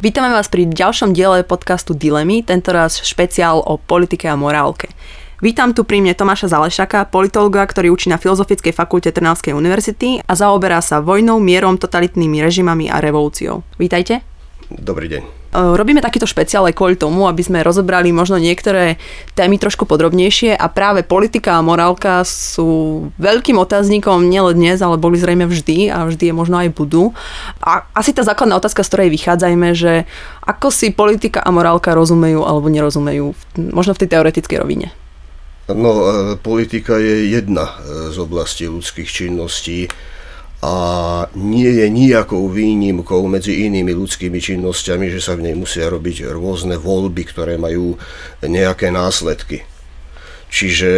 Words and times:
Vítame 0.00 0.32
vás 0.32 0.48
pri 0.48 0.64
ďalšom 0.64 1.12
diele 1.12 1.44
podcastu 1.44 1.92
Dilemy, 1.92 2.40
tentoraz 2.40 3.04
špeciál 3.04 3.60
o 3.60 3.76
politike 3.76 4.32
a 4.32 4.36
morálke. 4.36 4.88
Vítam 5.44 5.76
tu 5.76 5.84
pri 5.84 6.00
mne 6.00 6.16
Tomáša 6.16 6.48
Zalešaka, 6.56 7.04
politologa, 7.12 7.60
ktorý 7.68 7.92
učí 7.92 8.08
na 8.08 8.16
Filozofickej 8.16 8.72
fakulte 8.72 9.12
Trnavskej 9.12 9.52
univerzity 9.52 10.24
a 10.24 10.32
zaoberá 10.32 10.80
sa 10.80 11.04
vojnou, 11.04 11.36
mierom, 11.36 11.76
totalitnými 11.76 12.40
režimami 12.40 12.88
a 12.88 12.96
revolúciou. 12.96 13.60
Vítajte. 13.76 14.24
Dobrý 14.72 15.12
deň. 15.12 15.39
Robíme 15.50 15.98
takýto 15.98 16.30
špeciál 16.30 16.62
aj 16.70 16.78
kvôli 16.78 16.94
tomu, 16.94 17.26
aby 17.26 17.42
sme 17.42 17.66
rozobrali 17.66 18.14
možno 18.14 18.38
niektoré 18.38 19.02
témy 19.34 19.58
trošku 19.58 19.82
podrobnejšie 19.82 20.54
a 20.54 20.70
práve 20.70 21.02
politika 21.02 21.58
a 21.58 21.66
morálka 21.66 22.22
sú 22.22 23.10
veľkým 23.18 23.58
otáznikom 23.58 24.30
nielen 24.30 24.54
dnes, 24.54 24.78
ale 24.78 24.94
boli 24.94 25.18
zrejme 25.18 25.50
vždy 25.50 25.90
a 25.90 26.06
vždy 26.06 26.30
je 26.30 26.34
možno 26.38 26.54
aj 26.54 26.70
budú. 26.70 27.10
A 27.66 27.82
asi 27.98 28.14
tá 28.14 28.22
základná 28.22 28.62
otázka, 28.62 28.86
z 28.86 28.90
ktorej 28.94 29.08
vychádzajme, 29.10 29.68
že 29.74 30.06
ako 30.46 30.70
si 30.70 30.94
politika 30.94 31.42
a 31.42 31.50
morálka 31.50 31.98
rozumejú 31.98 32.46
alebo 32.46 32.70
nerozumejú, 32.70 33.34
možno 33.74 33.98
v 33.98 34.06
tej 34.06 34.08
teoretickej 34.14 34.54
rovine. 34.62 34.94
No, 35.66 35.90
e, 35.98 36.38
politika 36.38 36.94
je 36.98 37.30
jedna 37.30 37.74
e, 37.74 38.14
z 38.14 38.18
oblasti 38.22 38.70
ľudských 38.70 39.06
činností 39.06 39.90
a 40.60 40.74
nie 41.32 41.72
je 41.72 41.88
nejakou 41.88 42.52
výnimkou 42.52 43.24
medzi 43.24 43.64
inými 43.64 43.96
ľudskými 43.96 44.36
činnosťami, 44.36 45.08
že 45.08 45.24
sa 45.24 45.32
v 45.32 45.48
nej 45.48 45.54
musia 45.56 45.88
robiť 45.88 46.28
rôzne 46.28 46.76
voľby, 46.76 47.24
ktoré 47.24 47.56
majú 47.56 47.96
nejaké 48.44 48.92
následky. 48.92 49.64
Čiže 50.50 50.92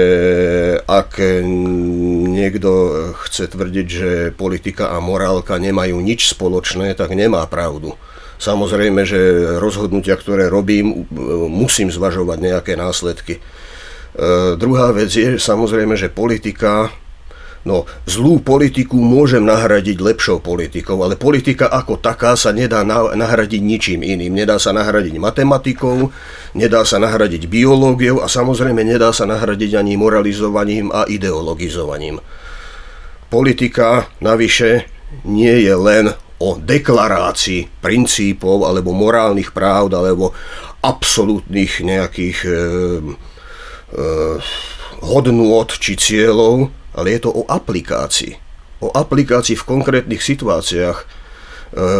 ak 0.88 1.20
niekto 2.26 2.70
chce 3.22 3.52
tvrdiť, 3.52 3.86
že 3.86 4.10
politika 4.34 4.96
a 4.96 4.98
morálka 4.98 5.60
nemajú 5.60 6.00
nič 6.00 6.32
spoločné, 6.32 6.96
tak 6.96 7.12
nemá 7.12 7.44
pravdu. 7.46 7.94
Samozrejme, 8.42 9.06
že 9.06 9.20
rozhodnutia, 9.62 10.18
ktoré 10.18 10.50
robím, 10.50 11.06
musím 11.46 11.94
zvažovať 11.94 12.38
nejaké 12.42 12.72
následky. 12.74 13.38
E, 13.38 13.40
druhá 14.58 14.90
vec 14.90 15.14
je 15.14 15.38
samozrejme, 15.38 15.94
že 15.94 16.10
politika 16.10 16.90
No, 17.62 17.86
zlú 18.10 18.42
politiku 18.42 18.98
môžem 18.98 19.46
nahradiť 19.46 20.02
lepšou 20.02 20.42
politikou, 20.42 20.98
ale 20.98 21.14
politika 21.14 21.70
ako 21.70 21.94
taká 22.02 22.34
sa 22.34 22.50
nedá 22.50 22.82
nahradiť 23.14 23.62
ničím 23.62 24.02
iným. 24.02 24.34
Nedá 24.34 24.58
sa 24.58 24.74
nahradiť 24.74 25.14
matematikou, 25.22 26.10
nedá 26.58 26.82
sa 26.82 26.98
nahradiť 26.98 27.46
biológiou 27.46 28.18
a 28.18 28.26
samozrejme 28.26 28.82
nedá 28.82 29.14
sa 29.14 29.30
nahradiť 29.30 29.78
ani 29.78 29.94
moralizovaním 29.94 30.90
a 30.90 31.06
ideologizovaním. 31.06 32.18
Politika 33.30 34.10
navyše 34.18 34.90
nie 35.22 35.62
je 35.62 35.74
len 35.78 36.10
o 36.42 36.58
deklarácii 36.58 37.78
princípov 37.78 38.66
alebo 38.66 38.90
morálnych 38.90 39.54
práv 39.54 39.94
alebo 39.94 40.34
absolútnych 40.82 41.78
nejakých 41.78 42.38
e, 42.42 42.50
e, 42.50 42.58
hodnôt 45.06 45.70
či 45.70 45.94
cieľov, 45.94 46.81
ale 46.96 47.16
je 47.16 47.28
to 47.28 47.30
o 47.32 47.42
aplikácii. 47.48 48.36
O 48.82 48.90
aplikácii 48.90 49.54
v 49.54 49.68
konkrétnych 49.68 50.22
situáciách, 50.22 50.98
e, 50.98 51.04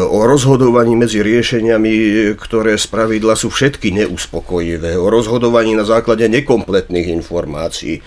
o 0.09 0.27
rozhodovaní 0.27 0.99
medzi 0.99 1.23
riešeniami, 1.23 1.93
ktoré 2.37 2.75
z 2.77 2.87
pravidla 2.91 3.39
sú 3.39 3.49
všetky 3.49 3.95
neuspokojivé, 3.95 4.99
o 4.99 5.07
rozhodovaní 5.09 5.73
na 5.79 5.87
základe 5.87 6.27
nekompletných 6.29 7.09
informácií, 7.13 8.03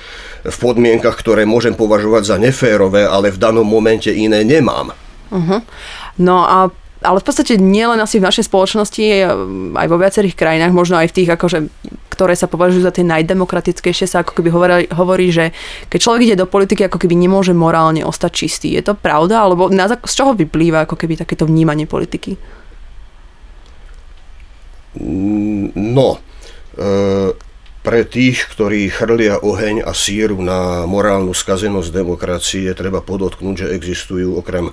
v 0.45 0.57
podmienkach, 0.61 1.17
ktoré 1.17 1.47
môžem 1.47 1.73
považovať 1.73 2.23
za 2.25 2.37
neférové, 2.37 3.07
ale 3.07 3.33
v 3.33 3.41
danom 3.41 3.65
momente 3.65 4.13
iné 4.13 4.45
nemám. 4.45 4.93
Uh-huh. 5.33 5.59
No 6.21 6.45
a 6.45 6.69
ale 7.05 7.21
v 7.21 7.27
podstate 7.27 7.61
nielen 7.61 8.01
asi 8.01 8.17
v 8.17 8.25
našej 8.25 8.49
spoločnosti, 8.49 9.05
aj 9.77 9.87
vo 9.87 9.97
viacerých 10.01 10.33
krajinách, 10.33 10.73
možno 10.73 10.97
aj 10.97 11.13
v 11.13 11.15
tých, 11.21 11.29
akože, 11.37 11.57
ktoré 12.15 12.39
sa 12.39 12.47
považujú 12.47 12.87
za 12.87 12.95
tie 12.95 13.03
najdemokratickejšie, 13.03 14.07
sa 14.07 14.23
ako 14.23 14.39
keby 14.39 14.49
hovorí, 14.55 14.87
hovorí, 14.95 15.27
že 15.35 15.51
keď 15.91 15.99
človek 15.99 16.21
ide 16.23 16.39
do 16.39 16.47
politiky, 16.47 16.87
ako 16.87 16.95
keby 16.95 17.19
nemôže 17.19 17.51
morálne 17.51 18.07
ostať 18.07 18.31
čistý. 18.31 18.71
Je 18.79 18.87
to 18.87 18.95
pravda? 18.95 19.43
Alebo 19.43 19.67
na, 19.67 19.91
z 19.91 20.13
čoho 20.15 20.31
vyplýva 20.31 20.87
ako 20.87 20.95
keby 20.95 21.19
takéto 21.19 21.43
vnímanie 21.43 21.83
politiky? 21.83 22.39
No, 25.75 26.07
e, 26.15 26.19
pre 27.85 28.01
tých, 28.07 28.49
ktorí 28.49 28.89
chrlia 28.89 29.37
oheň 29.43 29.83
a 29.83 29.91
síru 29.91 30.39
na 30.39 30.87
morálnu 30.87 31.35
skazenosť 31.35 31.91
demokracie, 31.91 32.71
treba 32.73 33.03
podotknúť, 33.03 33.67
že 33.67 33.71
existujú 33.75 34.39
okrem 34.39 34.71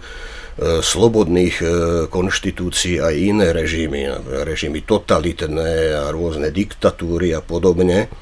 slobodných 0.61 1.57
e, 1.65 1.67
konštitúcií 2.13 3.01
aj 3.01 3.15
iné 3.17 3.49
režimy, 3.57 4.05
režimy 4.45 4.85
totalitné 4.85 5.97
a 5.97 6.05
rôzne 6.13 6.53
diktatúry 6.53 7.33
a 7.33 7.41
podobne. 7.41 8.13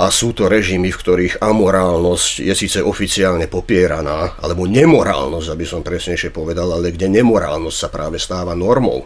A 0.00 0.08
sú 0.08 0.32
to 0.32 0.48
režimy, 0.48 0.88
v 0.88 1.00
ktorých 1.00 1.44
amorálnosť 1.44 2.40
je 2.40 2.54
síce 2.56 2.80
oficiálne 2.80 3.44
popieraná, 3.52 4.40
alebo 4.40 4.64
nemorálnosť, 4.64 5.48
aby 5.52 5.64
som 5.68 5.84
presnejšie 5.84 6.32
povedal, 6.32 6.72
ale 6.72 6.88
kde 6.88 7.20
nemorálnosť 7.20 7.76
sa 7.76 7.88
práve 7.92 8.16
stáva 8.16 8.56
normou. 8.56 9.04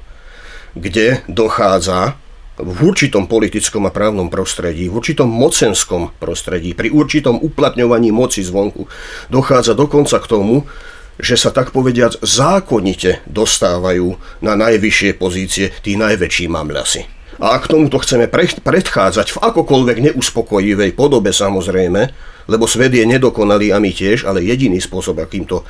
Kde 0.75 1.27
dochádza 1.27 2.15
v 2.55 2.79
určitom 2.87 3.27
politickom 3.27 3.91
a 3.91 3.95
právnom 3.95 4.31
prostredí, 4.31 4.87
v 4.87 5.03
určitom 5.03 5.27
mocenskom 5.27 6.15
prostredí, 6.23 6.79
pri 6.79 6.95
určitom 6.95 7.43
uplatňovaní 7.43 8.15
moci 8.15 8.47
zvonku, 8.47 8.87
dochádza 9.27 9.75
dokonca 9.75 10.23
k 10.23 10.31
tomu, 10.31 10.63
že 11.19 11.39
sa 11.39 11.55
tak 11.55 11.71
povediac 11.71 12.19
zákonite 12.23 13.23
dostávajú 13.29 14.19
na 14.43 14.59
najvyššie 14.59 15.11
pozície 15.19 15.71
tí 15.83 15.95
najväčší 15.95 16.51
mamľasy. 16.51 17.03
A 17.43 17.59
ak 17.59 17.67
tomuto 17.67 17.99
chceme 17.99 18.31
predchádzať 18.63 19.35
v 19.35 19.43
akokoľvek 19.43 19.99
neuspokojivej 20.13 20.95
podobe 20.95 21.35
samozrejme, 21.35 22.03
lebo 22.47 22.65
svet 22.71 22.95
je 22.95 23.03
nedokonalý 23.03 23.75
a 23.75 23.83
my 23.83 23.91
tiež, 23.91 24.23
ale 24.29 24.45
jediný 24.45 24.79
spôsob, 24.79 25.19
akým, 25.19 25.43
to, 25.49 25.67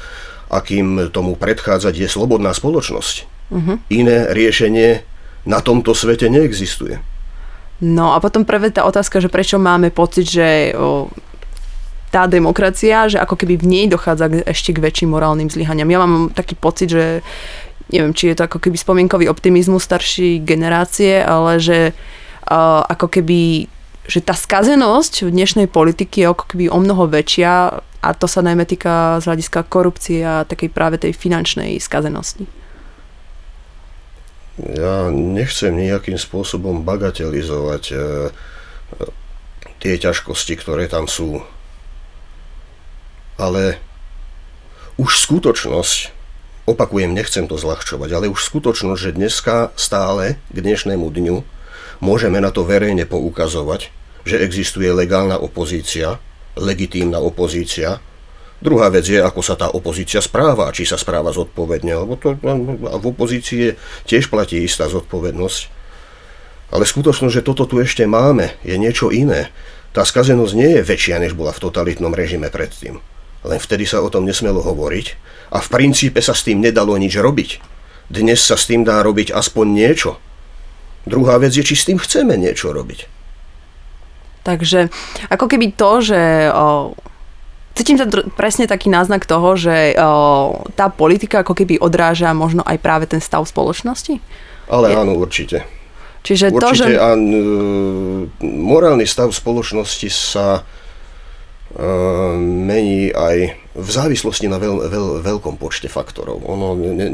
akým 0.52 1.08
tomu 1.08 1.40
predchádzať, 1.40 1.94
je 2.04 2.08
slobodná 2.10 2.52
spoločnosť. 2.52 3.14
Uh-huh. 3.48 3.80
Iné 3.88 4.28
riešenie 4.32 5.04
na 5.48 5.60
tomto 5.64 5.96
svete 5.96 6.28
neexistuje. 6.28 7.00
No 7.84 8.16
a 8.16 8.20
potom 8.20 8.46
práve 8.46 8.72
tá 8.72 8.86
otázka, 8.86 9.20
že 9.20 9.32
prečo 9.32 9.60
máme 9.60 9.90
pocit, 9.90 10.30
že 10.30 10.72
o, 10.76 11.10
tá 12.14 12.30
demokracia, 12.30 13.10
že 13.10 13.18
ako 13.18 13.34
keby 13.34 13.58
v 13.58 13.66
nej 13.66 13.84
dochádza 13.90 14.30
ešte 14.46 14.70
k 14.70 14.78
väčším 14.86 15.10
morálnym 15.10 15.50
zlyhaniam. 15.50 15.90
Ja 15.90 15.98
mám 16.06 16.30
taký 16.30 16.54
pocit, 16.54 16.94
že 16.94 17.26
neviem, 17.90 18.14
či 18.14 18.30
je 18.30 18.38
to 18.38 18.46
ako 18.46 18.62
keby 18.62 18.78
spomienkový 18.78 19.26
optimizmus 19.26 19.82
staršej 19.82 20.46
generácie, 20.46 21.18
ale 21.18 21.58
že 21.58 21.90
uh, 21.90 22.86
ako 22.86 23.10
keby 23.18 23.66
že 24.04 24.20
tá 24.20 24.36
skazenosť 24.36 25.24
v 25.24 25.32
dnešnej 25.32 25.66
politiky 25.66 26.22
je 26.22 26.28
ako 26.28 26.44
keby 26.54 26.68
o 26.68 26.76
mnoho 26.76 27.08
väčšia 27.08 27.80
a 28.04 28.08
to 28.12 28.28
sa 28.28 28.44
najmä 28.44 28.68
týka 28.68 29.16
z 29.24 29.32
hľadiska 29.32 29.64
korupcie 29.64 30.20
a 30.20 30.44
takej 30.44 30.68
práve 30.68 31.00
tej 31.00 31.16
finančnej 31.16 31.80
skazenosti. 31.80 32.44
Ja 34.60 35.08
nechcem 35.08 35.72
nejakým 35.72 36.20
spôsobom 36.20 36.84
bagatelizovať 36.84 37.84
e, 37.90 37.96
tie 39.80 39.94
ťažkosti, 39.96 40.54
ktoré 40.60 40.84
tam 40.84 41.08
sú 41.08 41.40
ale 43.38 43.82
už 44.94 45.26
skutočnosť, 45.26 46.14
opakujem, 46.70 47.10
nechcem 47.10 47.50
to 47.50 47.58
zľahčovať, 47.58 48.10
ale 48.14 48.30
už 48.30 48.46
skutočnosť, 48.46 49.00
že 49.00 49.16
dneska 49.18 49.74
stále 49.74 50.38
k 50.54 50.56
dnešnému 50.62 51.10
dňu 51.10 51.36
môžeme 51.98 52.38
na 52.38 52.54
to 52.54 52.62
verejne 52.62 53.02
poukazovať, 53.04 53.90
že 54.22 54.40
existuje 54.40 54.88
legálna 54.94 55.36
opozícia, 55.36 56.22
legitímna 56.54 57.18
opozícia. 57.18 57.98
Druhá 58.62 58.88
vec 58.88 59.04
je, 59.04 59.18
ako 59.18 59.42
sa 59.44 59.58
tá 59.58 59.68
opozícia 59.68 60.22
správa, 60.22 60.72
či 60.72 60.86
sa 60.88 60.96
správa 60.96 61.34
zodpovedne, 61.34 61.92
lebo 62.00 62.16
to, 62.16 62.38
v 62.38 63.04
opozícii 63.04 63.74
tiež 64.08 64.30
platí 64.30 64.62
istá 64.62 64.88
zodpovednosť. 64.88 65.82
Ale 66.72 66.86
skutočnosť, 66.86 67.34
že 67.34 67.44
toto 67.44 67.68
tu 67.68 67.82
ešte 67.82 68.08
máme, 68.08 68.56
je 68.64 68.78
niečo 68.80 69.12
iné. 69.12 69.52
Tá 69.92 70.06
skazenosť 70.06 70.54
nie 70.56 70.70
je 70.80 70.86
väčšia, 70.86 71.20
než 71.20 71.36
bola 71.36 71.52
v 71.52 71.62
totalitnom 71.66 72.14
režime 72.16 72.48
predtým 72.48 73.02
len 73.44 73.60
vtedy 73.60 73.84
sa 73.84 74.00
o 74.00 74.08
tom 74.08 74.24
nesmelo 74.24 74.64
hovoriť 74.64 75.06
a 75.52 75.60
v 75.60 75.68
princípe 75.68 76.18
sa 76.24 76.32
s 76.32 76.42
tým 76.42 76.64
nedalo 76.64 76.96
nič 76.96 77.14
robiť. 77.20 77.50
Dnes 78.08 78.40
sa 78.40 78.56
s 78.56 78.68
tým 78.68 78.84
dá 78.84 79.00
robiť 79.04 79.32
aspoň 79.32 79.66
niečo. 79.68 80.16
Druhá 81.04 81.36
vec 81.36 81.52
je, 81.52 81.64
či 81.64 81.76
s 81.76 81.84
tým 81.84 82.00
chceme 82.00 82.36
niečo 82.40 82.72
robiť. 82.72 83.12
Takže 84.44 84.92
ako 85.32 85.46
keby 85.48 85.72
to, 85.72 86.04
že 86.04 86.20
o, 86.52 86.92
cítim 87.72 87.96
sa 87.96 88.04
presne 88.36 88.68
taký 88.68 88.92
náznak 88.92 89.24
toho, 89.24 89.56
že 89.56 89.96
o, 89.96 90.64
tá 90.76 90.92
politika 90.92 91.40
ako 91.40 91.56
keby 91.56 91.80
odráža 91.80 92.32
možno 92.36 92.60
aj 92.64 92.76
práve 92.80 93.04
ten 93.08 93.24
stav 93.24 93.44
spoločnosti? 93.44 94.20
Ale 94.68 94.92
je. 94.92 94.96
áno, 94.96 95.16
určite. 95.16 95.64
Čiže 96.24 96.52
určite 96.52 96.60
to, 96.60 96.68
že... 96.76 96.84
a, 96.96 97.12
e, 97.12 97.20
morálny 98.44 99.04
stav 99.04 99.32
spoločnosti 99.32 100.08
sa 100.12 100.64
mení 102.38 103.10
aj 103.10 103.36
v 103.74 103.88
závislosti 103.90 104.46
na 104.46 104.62
veľ, 104.62 104.86
veľ, 104.86 105.06
veľkom 105.26 105.58
počte 105.58 105.90
faktorov. 105.90 106.46
Ono, 106.46 106.78
ne, 106.78 107.08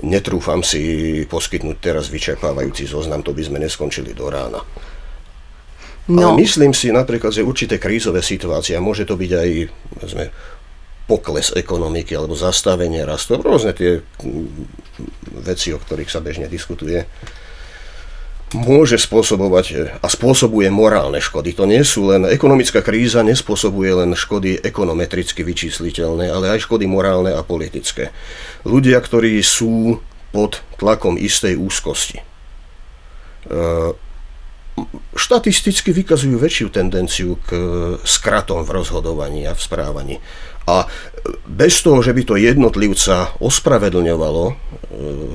netrúfam 0.00 0.64
si 0.64 1.20
poskytnúť 1.28 1.76
teraz 1.76 2.08
vyčerpávajúci 2.08 2.88
zoznam, 2.88 3.20
to 3.20 3.36
by 3.36 3.44
sme 3.44 3.60
neskončili 3.60 4.16
do 4.16 4.32
rána. 4.32 4.64
No. 6.08 6.32
Ale 6.32 6.40
myslím 6.42 6.72
si 6.72 6.90
napríklad, 6.90 7.30
že 7.30 7.46
určité 7.46 7.76
krízové 7.76 8.24
situácie, 8.24 8.74
a 8.74 8.82
môže 8.82 9.04
to 9.04 9.14
byť 9.14 9.30
aj 9.36 9.50
sme, 10.08 10.24
pokles 11.04 11.52
ekonomiky 11.52 12.16
alebo 12.16 12.32
zastavenie 12.32 13.04
rastu, 13.04 13.36
rôzne 13.36 13.76
tie 13.76 14.00
veci, 15.44 15.70
o 15.70 15.78
ktorých 15.78 16.10
sa 16.10 16.24
bežne 16.24 16.48
diskutuje, 16.48 17.04
môže 18.52 19.00
spôsobovať 19.00 19.98
a 20.00 20.06
spôsobuje 20.08 20.68
morálne 20.68 21.18
škody. 21.18 21.56
To 21.56 21.64
nie 21.64 21.80
sú 21.82 22.12
len, 22.12 22.28
ekonomická 22.28 22.84
kríza 22.84 23.24
nespôsobuje 23.24 23.92
len 23.92 24.12
škody 24.12 24.60
ekonometricky 24.60 25.40
vyčísliteľné, 25.40 26.28
ale 26.28 26.56
aj 26.56 26.68
škody 26.68 26.84
morálne 26.84 27.32
a 27.32 27.42
politické. 27.44 28.12
Ľudia, 28.68 29.00
ktorí 29.00 29.40
sú 29.40 30.00
pod 30.32 30.64
tlakom 30.80 31.16
istej 31.20 31.56
úzkosti, 31.60 32.20
e, 32.20 32.24
štatisticky 35.12 35.92
vykazujú 35.92 36.36
väčšiu 36.40 36.68
tendenciu 36.72 37.36
k 37.44 37.50
skratom 38.02 38.64
v 38.64 38.70
rozhodovaní 38.80 39.44
a 39.44 39.52
v 39.52 39.60
správaní. 39.60 40.16
A 40.62 40.86
bez 41.42 41.82
toho, 41.82 41.98
že 42.06 42.14
by 42.14 42.22
to 42.22 42.38
jednotlivca 42.38 43.34
ospravedlňovalo 43.42 44.44
e, 44.46 44.54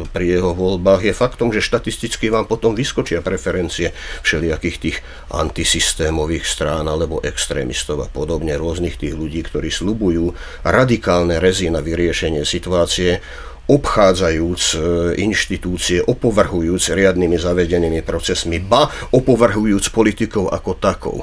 pri 0.08 0.26
jeho 0.40 0.56
voľbách, 0.56 1.04
je 1.04 1.12
faktom, 1.12 1.52
že 1.52 1.60
štatisticky 1.60 2.32
vám 2.32 2.48
potom 2.48 2.72
vyskočia 2.72 3.20
preferencie 3.20 3.92
všelijakých 4.24 4.78
tých 4.80 4.98
antisystémových 5.36 6.48
strán 6.48 6.88
alebo 6.88 7.20
extrémistov 7.20 8.08
a 8.08 8.08
podobne, 8.08 8.56
rôznych 8.56 8.96
tých 8.96 9.20
ľudí, 9.20 9.44
ktorí 9.44 9.68
slubujú 9.68 10.32
radikálne 10.64 11.44
rezy 11.44 11.68
na 11.68 11.84
vyriešenie 11.84 12.48
situácie, 12.48 13.20
obchádzajúc 13.68 14.62
e, 14.74 14.78
inštitúcie, 15.22 16.00
opovrhujúc 16.04 16.92
riadnymi 16.92 17.36
zavedenými 17.36 18.02
procesmi, 18.02 18.64
ba 18.64 18.88
opovrhujúc 19.12 19.92
politikov 19.92 20.50
ako 20.52 20.72
takou 20.80 21.18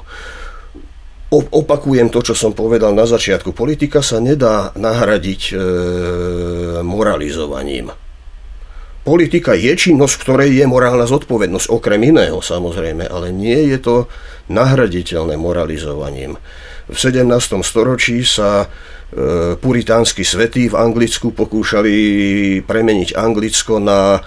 opakujem 1.35 2.14
to, 2.14 2.23
čo 2.23 2.35
som 2.37 2.55
povedal 2.55 2.94
na 2.94 3.11
začiatku. 3.11 3.50
Politika 3.50 4.05
sa 4.05 4.23
nedá 4.23 4.70
nahradiť 4.79 5.43
e, 5.50 5.55
moralizovaním. 6.87 7.91
Politika 9.05 9.52
je 9.52 9.69
činnosť, 9.76 10.17
ktorej 10.17 10.50
je 10.56 10.64
morálna 10.64 11.05
zodpovednosť, 11.05 11.69
okrem 11.69 12.00
iného 12.08 12.40
samozrejme, 12.40 13.05
ale 13.05 13.37
nie 13.37 13.69
je 13.75 13.79
to 13.82 13.97
nahraditeľné 14.49 15.37
moralizovaním. 15.37 16.40
V 16.85 16.97
17. 17.01 17.65
storočí 17.65 18.21
sa 18.29 18.65
e, 18.65 19.57
puritánsky 19.57 20.21
svetí 20.21 20.69
v 20.69 20.77
Anglicku 20.77 21.33
pokúšali 21.33 21.97
premeniť 22.61 23.17
Anglicko 23.17 23.81
na 23.81 24.21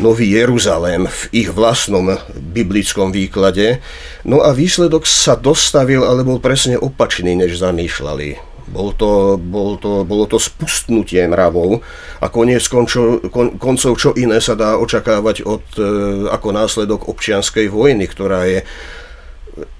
Nový 0.00 0.32
Jeruzalém 0.32 1.04
v 1.04 1.22
ich 1.44 1.50
vlastnom 1.52 2.16
biblickom 2.32 3.12
výklade. 3.12 3.84
No 4.24 4.40
a 4.40 4.56
výsledok 4.56 5.04
sa 5.04 5.36
dostavil, 5.36 6.00
ale 6.00 6.24
bol 6.24 6.40
presne 6.40 6.80
opačný, 6.80 7.36
než 7.36 7.60
zamýšľali. 7.60 8.48
Bol 8.70 8.96
to, 8.96 9.36
bol 9.36 9.76
to, 9.76 10.06
bolo 10.08 10.24
to 10.24 10.38
spustnutie 10.40 11.20
mravov 11.26 11.82
a 12.22 12.26
koniec 12.32 12.64
končo, 12.70 13.18
kon, 13.28 13.60
koncov 13.60 13.98
čo 13.98 14.14
iné 14.16 14.38
sa 14.40 14.56
dá 14.56 14.78
očakávať 14.80 15.42
od, 15.44 15.64
e, 15.76 15.84
ako 16.32 16.48
následok 16.48 17.12
občianskej 17.12 17.68
vojny, 17.68 18.08
ktorá 18.08 18.48
je 18.48 18.64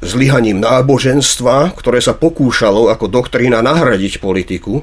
zlyhaním 0.02 0.60
náboženstva, 0.60 1.76
ktoré 1.76 2.02
sa 2.02 2.16
pokúšalo 2.16 2.90
ako 2.90 3.06
doktrína 3.08 3.62
nahradiť 3.64 4.18
politiku 4.22 4.82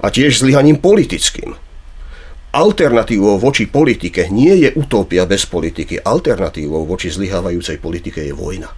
a 0.00 0.12
tiež 0.12 0.40
zlyhaním 0.40 0.80
politickým 0.80 1.56
alternatívou 2.56 3.36
voči 3.36 3.68
politike 3.68 4.32
nie 4.32 4.64
je 4.64 4.72
utopia 4.80 5.28
bez 5.28 5.44
politiky. 5.44 6.00
Alternatívou 6.00 6.88
voči 6.88 7.12
zlyhávajúcej 7.12 7.76
politike 7.76 8.24
je 8.24 8.32
vojna. 8.32 8.72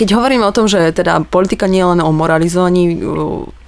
Keď 0.00 0.08
hovoríme 0.16 0.48
o 0.48 0.56
tom, 0.56 0.64
že 0.64 0.88
teda 0.96 1.20
politika 1.28 1.68
nie 1.68 1.84
je 1.84 1.90
len 1.92 2.00
o 2.00 2.08
moralizovaní, 2.16 2.96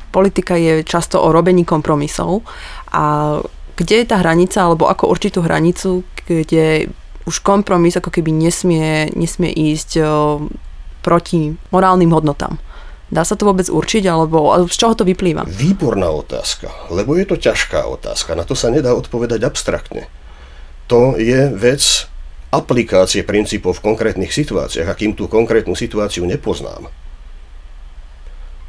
politika 0.08 0.56
je 0.56 0.80
často 0.80 1.20
o 1.20 1.28
robení 1.28 1.68
kompromisov 1.68 2.48
a 2.88 3.36
kde 3.76 3.94
je 4.02 4.06
tá 4.08 4.24
hranica, 4.24 4.64
alebo 4.64 4.88
ako 4.88 5.12
určitú 5.12 5.44
hranicu, 5.44 6.00
kde 6.24 6.88
už 7.24 7.40
kompromis 7.40 7.96
ako 7.96 8.12
keby 8.12 8.30
nesmie, 8.32 9.08
nesmie 9.16 9.48
ísť 9.52 10.00
proti 11.04 11.56
morálnym 11.72 12.12
hodnotám. 12.12 12.60
Dá 13.12 13.22
sa 13.22 13.36
to 13.36 13.46
vôbec 13.46 13.68
určiť, 13.68 14.08
alebo 14.08 14.48
z 14.64 14.74
čoho 14.74 14.96
to 14.96 15.04
vyplýva? 15.04 15.44
Výborná 15.44 16.08
otázka, 16.08 16.72
lebo 16.88 17.14
je 17.14 17.28
to 17.28 17.36
ťažká 17.36 17.84
otázka. 17.84 18.32
Na 18.32 18.48
to 18.48 18.56
sa 18.56 18.72
nedá 18.72 18.96
odpovedať 18.96 19.44
abstraktne. 19.44 20.08
To 20.88 21.14
je 21.14 21.52
vec 21.52 22.08
aplikácie 22.50 23.22
princípov 23.22 23.78
v 23.78 23.92
konkrétnych 23.92 24.32
situáciách, 24.32 24.88
akým 24.88 25.12
tú 25.12 25.28
konkrétnu 25.28 25.76
situáciu 25.76 26.24
nepoznám. 26.24 26.88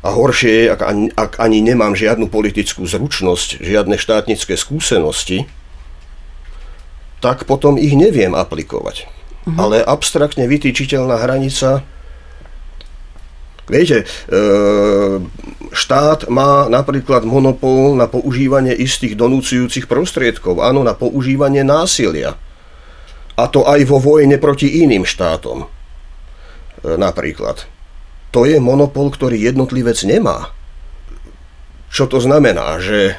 A 0.06 0.14
horšie 0.14 0.52
je, 0.54 0.66
ak 0.70 0.82
ani, 0.86 1.06
ak 1.18 1.42
ani 1.42 1.66
nemám 1.66 1.98
žiadnu 1.98 2.30
politickú 2.30 2.86
zručnosť, 2.86 3.64
žiadne 3.64 3.98
štátnické 3.98 4.54
skúsenosti, 4.54 5.50
tak 7.26 7.50
potom 7.50 7.82
ich 7.82 7.98
neviem 7.98 8.38
aplikovať. 8.38 9.10
Uh-huh. 9.50 9.58
Ale 9.58 9.82
abstraktne 9.82 10.46
vytýčiteľná 10.46 11.18
hranica 11.18 11.82
Viete, 13.66 14.06
e, 14.06 14.38
štát 15.74 16.30
má 16.30 16.70
napríklad 16.70 17.26
monopol 17.26 17.98
na 17.98 18.06
používanie 18.06 18.78
istých 18.78 19.18
donúcujúcich 19.18 19.90
prostriedkov, 19.90 20.62
áno, 20.62 20.86
na 20.86 20.94
používanie 20.94 21.66
násilia. 21.66 22.38
A 23.34 23.44
to 23.50 23.66
aj 23.66 23.82
vo 23.90 23.98
vojne 23.98 24.38
proti 24.38 24.86
iným 24.86 25.02
štátom. 25.02 25.66
E, 25.66 25.68
napríklad. 26.94 27.66
To 28.38 28.46
je 28.46 28.62
monopol, 28.62 29.10
ktorý 29.10 29.42
jednotlivec 29.42 29.98
nemá. 30.06 30.54
Čo 31.90 32.06
to 32.06 32.22
znamená? 32.22 32.78
Že, 32.78 33.18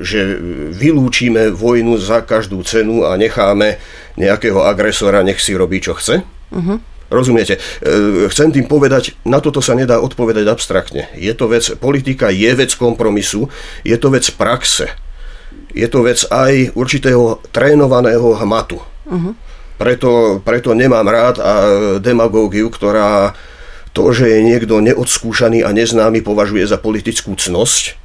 že 0.00 0.40
vylúčime 0.72 1.52
vojnu 1.52 2.00
za 2.00 2.24
každú 2.24 2.64
cenu 2.64 3.04
a 3.04 3.16
necháme 3.20 3.76
nejakého 4.16 4.64
agresora, 4.64 5.24
nech 5.24 5.40
si 5.40 5.52
robí, 5.52 5.84
čo 5.84 5.92
chce? 5.92 6.24
Uh-huh. 6.52 6.80
Rozumiete? 7.12 7.60
E, 7.84 8.28
chcem 8.32 8.48
tým 8.52 8.64
povedať, 8.64 9.12
na 9.28 9.44
toto 9.44 9.60
sa 9.60 9.76
nedá 9.76 10.00
odpovedať 10.00 10.48
abstraktne. 10.48 11.12
Je 11.12 11.32
to 11.36 11.52
vec, 11.52 11.76
politika 11.76 12.32
je 12.32 12.48
vec 12.56 12.72
kompromisu, 12.72 13.52
je 13.84 13.96
to 14.00 14.08
vec 14.08 14.24
praxe. 14.32 14.88
Je 15.76 15.84
to 15.88 16.04
vec 16.04 16.24
aj 16.28 16.72
určitého 16.72 17.44
trénovaného 17.52 18.32
hmatu. 18.40 18.80
Uh-huh. 18.80 19.36
Preto, 19.76 20.40
preto 20.40 20.72
nemám 20.72 21.04
rád 21.04 21.36
a 21.42 21.52
demagógiu, 22.00 22.72
ktorá 22.72 23.36
to, 23.92 24.08
že 24.08 24.24
je 24.24 24.40
niekto 24.40 24.80
neodskúšaný 24.80 25.68
a 25.68 25.70
neznámy, 25.72 26.24
považuje 26.24 26.64
za 26.64 26.80
politickú 26.80 27.36
cnosť, 27.36 28.00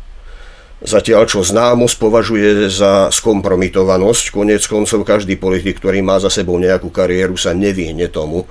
Zatiaľ, 0.77 1.25
čo 1.25 1.41
známosť 1.41 1.97
považuje 1.97 2.69
za 2.69 3.09
skompromitovanosť, 3.09 4.29
konec 4.29 4.61
koncov 4.69 5.01
každý 5.01 5.33
politik, 5.33 5.81
ktorý 5.81 6.05
má 6.05 6.21
za 6.21 6.29
sebou 6.29 6.61
nejakú 6.61 6.93
kariéru, 6.93 7.33
sa 7.33 7.57
nevyhne 7.57 8.05
tomu, 8.13 8.45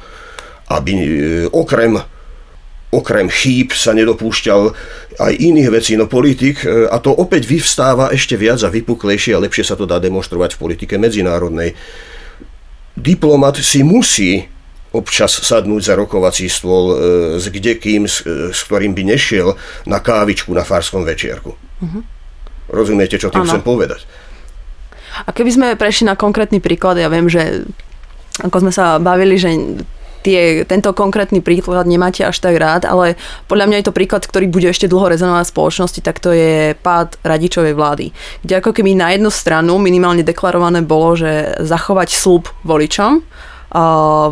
aby 0.67 0.93
e, 0.95 1.07
okrem 1.55 2.03
okrem 2.91 3.27
chýb 3.31 3.75
sa 3.75 3.93
nedopúšťal 3.93 4.73
aj 5.19 5.33
iných 5.37 5.69
vecí, 5.71 5.93
no 5.95 6.11
politik, 6.11 6.67
e, 6.67 6.91
a 6.91 6.99
to 6.99 7.15
opäť 7.15 7.47
vyvstáva 7.47 8.11
ešte 8.11 8.35
viac 8.35 8.59
a 8.67 8.75
vypuklejšie 8.75 9.35
a 9.35 9.43
lepšie 9.43 9.63
sa 9.63 9.79
to 9.79 9.87
dá 9.87 10.03
demonstrovať 10.03 10.59
v 10.59 10.61
politike 10.67 10.95
medzinárodnej. 10.99 11.79
Diplomat 12.97 13.61
si 13.61 13.87
musí 13.87 14.49
občas 14.97 15.37
sadnúť 15.45 15.83
za 15.83 15.95
rokovací 15.95 16.49
stôl 16.49 16.85
e, 16.91 16.97
s 17.39 17.47
kdekým, 17.53 18.09
s, 18.09 18.25
ktorým 18.67 18.97
by 18.97 19.15
nešiel 19.15 19.55
na 19.85 20.01
kávičku 20.01 20.51
na 20.51 20.65
farskom 20.65 21.05
večierku. 21.05 21.53
Uh-huh. 21.55 22.16
Rozumiete, 22.71 23.19
čo 23.19 23.31
tým 23.31 23.47
ano. 23.47 23.51
chcem 23.51 23.63
povedať? 23.63 24.03
A 25.25 25.33
keby 25.33 25.51
sme 25.51 25.67
prešli 25.81 26.05
na 26.05 26.19
konkrétny 26.19 26.61
príklad, 26.61 27.01
ja 27.01 27.09
viem, 27.09 27.31
že 27.31 27.65
ako 28.45 28.69
sme 28.69 28.73
sa 28.75 29.01
bavili, 29.01 29.41
že 29.41 29.49
tie, 30.27 30.67
tento 30.67 30.91
konkrétny 30.91 31.39
príklad 31.39 31.87
nemáte 31.87 32.27
až 32.27 32.43
tak 32.43 32.59
rád, 32.59 32.83
ale 32.83 33.15
podľa 33.47 33.71
mňa 33.71 33.77
je 33.79 33.87
to 33.87 33.97
príklad, 33.97 34.27
ktorý 34.27 34.51
bude 34.51 34.67
ešte 34.67 34.91
dlho 34.91 35.07
rezonovať 35.15 35.47
v 35.47 35.55
spoločnosti, 35.55 36.01
tak 36.03 36.19
to 36.19 36.35
je 36.35 36.75
pád 36.83 37.15
radičovej 37.23 37.79
vlády. 37.79 38.11
Kde 38.43 38.59
ako 38.59 38.75
keby 38.75 38.99
na 38.99 39.15
jednu 39.15 39.31
stranu 39.31 39.79
minimálne 39.79 40.27
deklarované 40.27 40.83
bolo, 40.83 41.15
že 41.15 41.55
zachovať 41.63 42.11
slub 42.11 42.51
voličom, 42.67 43.23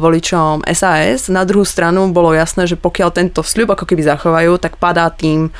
voličom 0.01 0.65
SAS. 0.73 1.29
Na 1.29 1.45
druhú 1.45 1.69
stranu 1.69 2.09
bolo 2.17 2.33
jasné, 2.33 2.65
že 2.65 2.81
pokiaľ 2.81 3.13
tento 3.13 3.45
sľub 3.45 3.77
ako 3.77 3.85
keby 3.85 4.01
zachovajú, 4.01 4.57
tak 4.57 4.81
padá 4.81 5.13
tým 5.13 5.53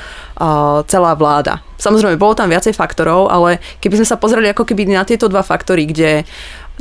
celá 0.89 1.13
vláda. 1.13 1.61
Samozrejme, 1.77 2.17
bolo 2.17 2.33
tam 2.33 2.49
viacej 2.49 2.73
faktorov, 2.73 3.29
ale 3.29 3.61
keby 3.83 4.01
sme 4.01 4.07
sa 4.09 4.17
pozreli 4.17 4.49
ako 4.49 4.65
keby 4.65 4.89
na 4.89 5.05
tieto 5.05 5.29
dva 5.29 5.45
faktory, 5.45 5.85
kde 5.85 6.25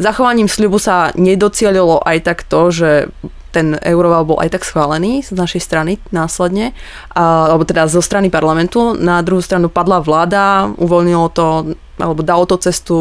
zachovaním 0.01 0.49
sľubu 0.49 0.81
sa 0.81 1.13
nedocielilo 1.13 2.01
aj 2.03 2.19
tak 2.25 2.39
to, 2.49 2.73
že 2.73 2.91
ten 3.55 3.79
euroval 3.79 4.27
bol 4.27 4.39
aj 4.43 4.59
tak 4.59 4.67
schválený 4.67 5.23
z 5.23 5.31
našej 5.31 5.63
strany 5.63 6.03
následne, 6.11 6.75
alebo 7.15 7.63
teda 7.63 7.87
zo 7.87 8.03
strany 8.03 8.27
parlamentu. 8.27 8.99
Na 8.99 9.23
druhú 9.23 9.39
stranu 9.39 9.71
padla 9.71 10.03
vláda, 10.03 10.75
uvoľnilo 10.75 11.27
to, 11.31 11.79
alebo 11.95 12.27
dalo 12.27 12.51
to 12.51 12.59
cestu 12.59 12.99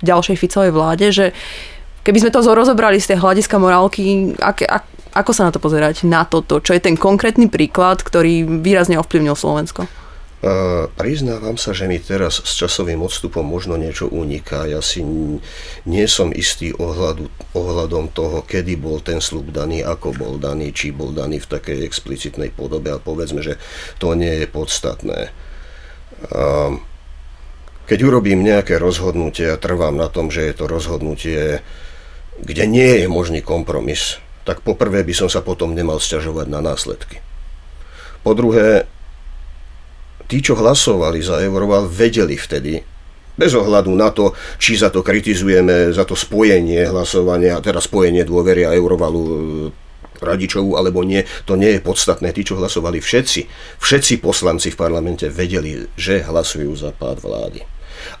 ďalšej 0.00 0.40
Ficovej 0.40 0.72
vláde, 0.72 1.12
že 1.12 1.36
keby 2.04 2.18
sme 2.20 2.30
to 2.30 2.44
rozobrali 2.44 3.00
z 3.00 3.16
tej 3.16 3.18
hľadiska 3.24 3.56
morálky, 3.56 4.36
ak, 4.36 4.62
ak, 4.62 4.84
ako 5.16 5.30
sa 5.32 5.48
na 5.48 5.52
to 5.56 5.58
pozerať, 5.58 6.04
na 6.04 6.28
toto, 6.28 6.60
čo 6.60 6.76
je 6.76 6.84
ten 6.84 7.00
konkrétny 7.00 7.48
príklad, 7.48 8.04
ktorý 8.04 8.60
výrazne 8.60 9.00
ovplyvnil 9.00 9.34
Slovensko? 9.34 9.88
Uh, 10.44 10.92
priznávam 11.00 11.56
sa, 11.56 11.72
že 11.72 11.88
mi 11.88 11.96
teraz 11.96 12.36
s 12.44 12.60
časovým 12.60 13.00
odstupom 13.00 13.40
možno 13.40 13.80
niečo 13.80 14.12
uniká. 14.12 14.68
Ja 14.68 14.84
si 14.84 15.00
nie 15.88 16.04
som 16.04 16.36
istý 16.36 16.76
ohľadu, 16.76 17.32
ohľadom 17.56 18.12
toho, 18.12 18.44
kedy 18.44 18.76
bol 18.76 19.00
ten 19.00 19.24
slub 19.24 19.48
daný, 19.56 19.80
ako 19.80 20.12
bol 20.12 20.36
daný, 20.36 20.76
či 20.76 20.92
bol 20.92 21.16
daný 21.16 21.40
v 21.40 21.48
takej 21.48 21.88
explicitnej 21.88 22.52
podobe 22.52 22.92
a 22.92 23.00
povedzme, 23.00 23.40
že 23.40 23.56
to 23.96 24.12
nie 24.12 24.44
je 24.44 24.46
podstatné. 24.52 25.32
Uh, 26.28 26.76
keď 27.88 28.04
urobím 28.04 28.44
nejaké 28.44 28.76
rozhodnutie 28.76 29.48
a 29.48 29.56
trvám 29.56 29.96
na 29.96 30.12
tom, 30.12 30.28
že 30.28 30.44
je 30.44 30.54
to 30.60 30.68
rozhodnutie, 30.68 31.64
kde 32.40 32.64
nie 32.66 33.04
je 33.04 33.06
možný 33.06 33.40
kompromis, 33.44 34.18
tak 34.44 34.60
poprvé 34.60 35.06
by 35.06 35.14
som 35.14 35.28
sa 35.30 35.40
potom 35.40 35.72
nemal 35.72 36.02
sťažovať 36.02 36.46
na 36.50 36.60
následky. 36.60 37.22
Po 38.24 38.32
druhé, 38.32 38.88
tí, 40.26 40.40
čo 40.40 40.56
hlasovali 40.56 41.20
za 41.20 41.40
Euroval, 41.40 41.88
vedeli 41.88 42.34
vtedy, 42.34 42.80
bez 43.34 43.52
ohľadu 43.52 43.90
na 43.92 44.14
to, 44.14 44.32
či 44.62 44.78
za 44.78 44.94
to 44.94 45.02
kritizujeme, 45.02 45.90
za 45.90 46.06
to 46.06 46.14
spojenie 46.14 46.86
hlasovania, 46.86 47.58
teda 47.58 47.82
spojenie 47.82 48.22
dôvery 48.22 48.62
a 48.62 48.76
Eurovalu 48.78 49.22
e, 49.26 49.36
radičovú 50.22 50.78
alebo 50.78 51.02
nie, 51.02 51.26
to 51.42 51.58
nie 51.58 51.74
je 51.74 51.80
podstatné. 51.82 52.30
Tí, 52.30 52.46
čo 52.46 52.56
hlasovali 52.56 53.02
všetci, 53.02 53.40
všetci 53.82 54.22
poslanci 54.22 54.70
v 54.70 54.78
parlamente 54.78 55.26
vedeli, 55.26 55.82
že 55.98 56.22
hlasujú 56.22 56.72
za 56.78 56.94
pád 56.94 57.18
vlády. 57.26 57.60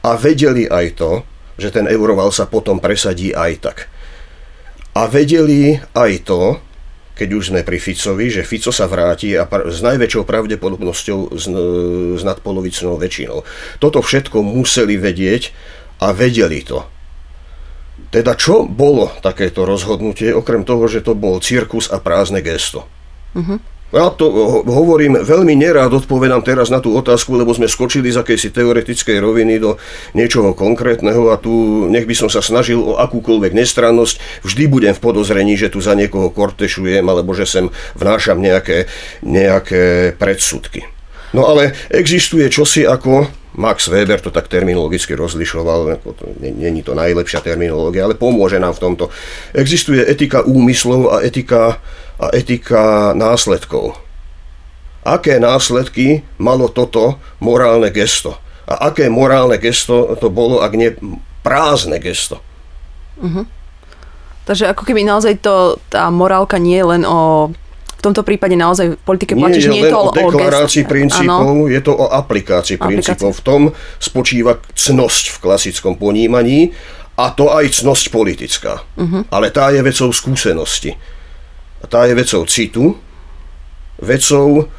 A 0.02 0.18
vedeli 0.18 0.66
aj 0.66 0.98
to, 0.98 1.22
že 1.54 1.70
ten 1.70 1.86
Euroval 1.86 2.34
sa 2.34 2.50
potom 2.50 2.82
presadí 2.82 3.30
aj 3.30 3.52
tak. 3.62 3.78
A 4.94 5.10
vedeli 5.10 5.74
aj 5.94 6.12
to, 6.22 6.62
keď 7.14 7.28
už 7.30 7.44
sme 7.50 7.62
pri 7.62 7.78
Ficovi, 7.78 8.30
že 8.30 8.46
Fico 8.46 8.74
sa 8.74 8.90
vráti 8.90 9.34
a 9.38 9.46
s 9.46 9.78
najväčšou 9.82 10.26
pravdepodobnosťou 10.26 11.18
s, 11.34 11.46
s 12.18 12.22
nadpolovicnou 12.26 12.98
väčšinou. 12.98 13.46
Toto 13.78 14.02
všetko 14.02 14.42
museli 14.42 14.98
vedieť 14.98 15.54
a 16.02 16.10
vedeli 16.10 16.62
to. 16.66 16.82
Teda 18.10 18.34
čo 18.38 18.66
bolo 18.66 19.10
takéto 19.22 19.66
rozhodnutie, 19.66 20.34
okrem 20.34 20.66
toho, 20.66 20.86
že 20.86 21.02
to 21.02 21.18
bol 21.18 21.38
cirkus 21.38 21.90
a 21.90 21.98
prázdne 21.98 22.42
gesto? 22.42 22.86
Uh-huh. 23.34 23.58
Ja 23.94 24.10
to 24.10 24.26
hovorím, 24.66 25.22
veľmi 25.22 25.54
nerád 25.54 25.94
odpovedám 26.02 26.42
teraz 26.42 26.66
na 26.66 26.82
tú 26.82 26.98
otázku, 26.98 27.38
lebo 27.38 27.54
sme 27.54 27.70
skočili 27.70 28.10
z 28.10 28.18
akejsi 28.18 28.50
teoretickej 28.50 29.22
roviny 29.22 29.62
do 29.62 29.78
niečoho 30.18 30.50
konkrétneho 30.50 31.30
a 31.30 31.38
tu 31.38 31.86
nech 31.86 32.02
by 32.02 32.14
som 32.18 32.26
sa 32.26 32.42
snažil 32.42 32.82
o 32.82 32.98
akúkoľvek 32.98 33.54
nestrannosť. 33.54 34.42
Vždy 34.42 34.64
budem 34.66 34.94
v 34.98 35.02
podozrení, 35.04 35.54
že 35.54 35.70
tu 35.70 35.78
za 35.78 35.94
niekoho 35.94 36.34
kortešujem 36.34 37.06
alebo 37.06 37.38
že 37.38 37.46
sem 37.46 37.70
vnášam 37.94 38.42
nejaké, 38.42 38.90
nejaké 39.22 40.10
predsudky. 40.18 40.90
No 41.30 41.46
ale 41.46 41.78
existuje 41.86 42.50
čosi 42.50 42.82
ako 42.82 43.30
Max 43.54 43.86
Weber 43.86 44.18
to 44.18 44.34
tak 44.34 44.50
terminologicky 44.50 45.14
rozlišoval, 45.14 46.02
není 46.42 46.82
to 46.82 46.98
najlepšia 46.98 47.38
terminológia, 47.38 48.10
ale 48.10 48.18
pomôže 48.18 48.58
nám 48.58 48.74
v 48.74 48.82
tomto. 48.82 49.04
Existuje 49.54 50.02
etika 50.02 50.42
úmyslov 50.42 51.14
a 51.14 51.22
etika 51.22 51.78
a 52.24 52.32
etika 52.32 53.12
následkov. 53.12 54.00
Aké 55.04 55.36
následky 55.36 56.24
malo 56.40 56.72
toto 56.72 57.20
morálne 57.44 57.92
gesto? 57.92 58.40
A 58.64 58.88
aké 58.88 59.12
morálne 59.12 59.60
gesto 59.60 60.16
to 60.16 60.32
bolo, 60.32 60.64
ak 60.64 60.72
nie 60.72 60.96
prázdne 61.44 62.00
gesto? 62.00 62.40
Uh-huh. 63.20 63.44
Takže 64.48 64.72
ako 64.72 64.88
keby 64.88 65.04
naozaj 65.04 65.44
to, 65.44 65.76
tá 65.92 66.08
morálka 66.08 66.56
nie 66.56 66.80
je 66.80 66.86
len 66.96 67.02
o 67.04 67.52
v 67.94 68.12
tomto 68.12 68.20
prípade 68.20 68.52
naozaj 68.52 69.00
v 69.00 69.00
politike 69.00 69.32
platí, 69.32 69.64
nie, 69.64 69.80
nie 69.80 69.82
je 69.88 69.96
to 69.96 69.96
o 69.96 70.12
deklarácii 70.12 70.84
o 70.84 70.88
princípov, 70.92 71.56
ano. 71.56 71.72
je 71.72 71.80
to 71.80 71.92
o 71.96 72.12
aplikácii 72.12 72.76
princípov. 72.76 73.32
V 73.32 73.40
tom 73.40 73.62
spočíva 73.96 74.60
cnosť 74.76 75.32
v 75.32 75.36
klasickom 75.40 75.96
ponímaní 75.96 76.76
a 77.16 77.32
to 77.32 77.48
aj 77.48 77.80
cnosť 77.80 78.12
politická. 78.12 78.84
Uh-huh. 79.00 79.24
Ale 79.32 79.48
tá 79.48 79.72
je 79.72 79.80
vecou 79.80 80.12
skúsenosti. 80.12 80.92
A 81.84 81.86
tá 81.86 82.08
je 82.08 82.16
vecou 82.16 82.48
citu, 82.48 82.96
vecou, 84.00 84.72